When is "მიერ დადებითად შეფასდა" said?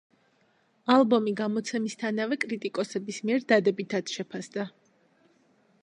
3.29-4.71